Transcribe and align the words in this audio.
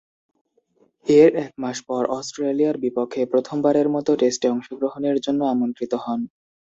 এর 1.07 1.31
একমাস 1.45 1.77
পর 1.87 2.03
অস্ট্রেলিয়ার 2.17 2.77
বিপক্ষে 2.77 3.21
প্রথমবারের 3.25 3.87
মতো 3.89 4.11
টেস্টে 4.15 4.47
অংশগ্রহণের 4.49 5.17
জন্যে 5.25 5.45
আমন্ত্রিত 5.47 5.93
হন। 6.03 6.19